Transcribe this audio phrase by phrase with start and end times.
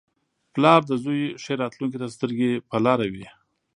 [0.53, 3.27] •پلار د زوی ښې راتلونکې ته سترګې په لاره وي.